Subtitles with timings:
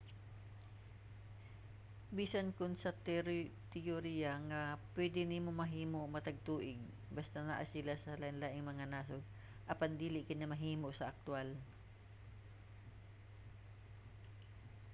[2.17, 2.91] bisan kon sa
[3.79, 4.63] teyorya nga
[4.95, 6.79] pwede kini mahimo matag tuig
[7.17, 9.23] basta naa sila sa lainlaing mga nasod
[9.73, 11.49] apan dili kini mahimo sa aktwal